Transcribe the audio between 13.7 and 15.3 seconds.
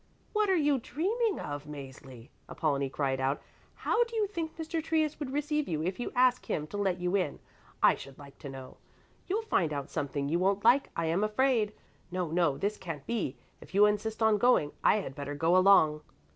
you insist on going, I had